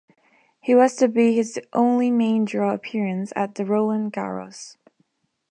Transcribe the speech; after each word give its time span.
He 0.59 0.73
was 0.73 0.95
to 0.95 1.07
be 1.07 1.35
his 1.35 1.59
only 1.73 2.09
main 2.09 2.43
draw 2.45 2.73
appearance 2.73 3.31
at 3.35 3.59
Roland 3.59 4.11
Garros. 4.11 4.75